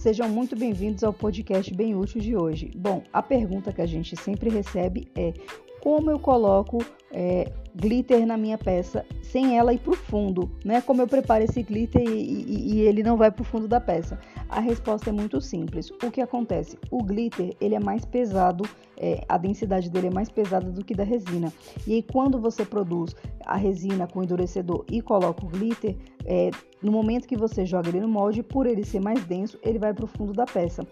[0.00, 2.70] Sejam muito bem-vindos ao podcast bem útil de hoje.
[2.74, 5.34] Bom, a pergunta que a gente sempre recebe é
[5.82, 10.80] como eu coloco é, glitter na minha peça sem ela ir para o fundo, né?
[10.80, 13.78] Como eu preparo esse glitter e, e, e ele não vai para o fundo da
[13.78, 14.18] peça?
[14.48, 15.90] A resposta é muito simples.
[16.02, 16.78] O que acontece?
[16.90, 18.64] O glitter ele é mais pesado,
[18.96, 21.52] é, a densidade dele é mais pesada do que da resina.
[21.86, 23.14] E aí quando você produz
[23.50, 28.00] a resina com endurecedor e coloca o glitter, é, no momento que você joga ele
[28.00, 30.86] no molde, por ele ser mais denso, ele vai para o fundo da peça.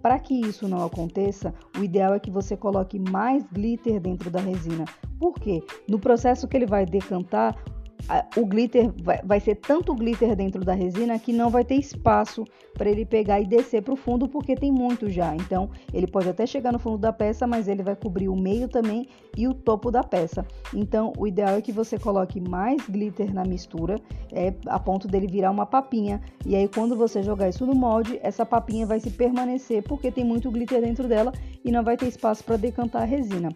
[0.00, 4.38] Para que isso não aconteça, o ideal é que você coloque mais glitter dentro da
[4.38, 4.84] resina.
[5.18, 5.60] Por quê?
[5.88, 7.56] No processo que ele vai decantar,
[8.36, 12.44] o glitter vai, vai, ser tanto glitter dentro da resina que não vai ter espaço
[12.74, 15.34] para ele pegar e descer para o fundo porque tem muito já.
[15.34, 18.68] Então ele pode até chegar no fundo da peça, mas ele vai cobrir o meio
[18.68, 20.46] também e o topo da peça.
[20.74, 23.98] Então o ideal é que você coloque mais glitter na mistura,
[24.32, 26.20] é, a ponto dele virar uma papinha.
[26.44, 30.24] E aí quando você jogar isso no molde, essa papinha vai se permanecer porque tem
[30.24, 31.32] muito glitter dentro dela
[31.64, 33.48] e não vai ter espaço para decantar a resina.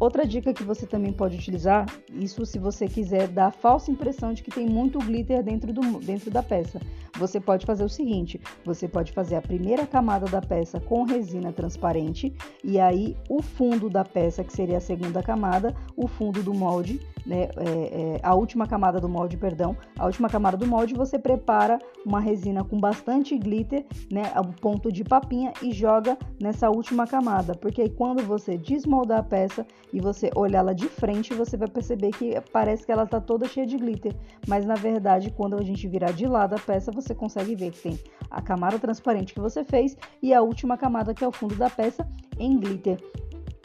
[0.00, 4.42] Outra dica que você também pode utilizar, isso se você quiser dar falsa impressão de
[4.42, 6.80] que tem muito glitter dentro, do, dentro da peça.
[7.18, 11.52] Você pode fazer o seguinte: você pode fazer a primeira camada da peça com resina
[11.52, 16.54] transparente e aí o fundo da peça, que seria a segunda camada, o fundo do
[16.54, 20.94] molde, né, é, é, a última camada do molde, perdão, a última camada do molde,
[20.94, 26.70] você prepara uma resina com bastante glitter, né, a ponto de papinha e joga nessa
[26.70, 31.32] última camada, porque aí quando você desmoldar a peça e você olhar ela de frente,
[31.34, 34.14] você vai perceber que parece que ela tá toda cheia de glitter,
[34.46, 37.80] mas na verdade, quando a gente virar de lado a peça, você consegue ver que
[37.80, 37.98] tem
[38.30, 41.70] a camada transparente que você fez e a última camada que é o fundo da
[41.70, 42.06] peça
[42.38, 42.98] em glitter.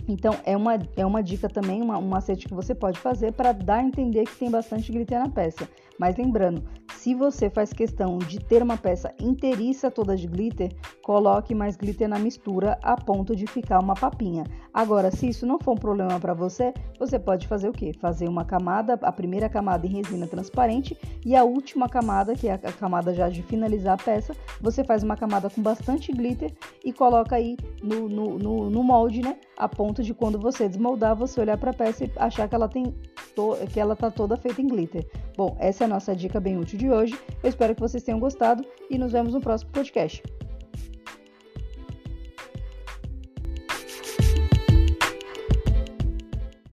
[0.08, 3.52] Então, é uma, é uma dica também, uma, um macete que você pode fazer para
[3.52, 5.67] dar a entender que tem bastante glitter na peça.
[6.00, 6.64] Mas lembrando,
[7.06, 10.72] se você faz questão de ter uma peça inteiriça toda de glitter,
[11.03, 14.44] coloque mais glitter na mistura a ponto de ficar uma papinha.
[14.74, 17.94] Agora, se isso não for um problema para você, você pode fazer o quê?
[17.94, 22.53] Fazer uma camada, a primeira camada em resina transparente e a última camada, que é
[22.53, 26.51] a camada já de finalizar a peça, você faz uma camada com bastante glitter
[26.84, 29.38] e coloca aí no, no, no, no molde, né?
[29.56, 32.68] A ponto de quando você desmoldar, você olhar para a peça e achar que ela
[32.68, 32.96] tem
[33.72, 35.06] que ela tá toda feita em glitter.
[35.35, 37.19] Bom, essa é a nossa dica bem útil de hoje.
[37.44, 40.23] Eu espero que vocês tenham gostado e nos vemos no próximo podcast.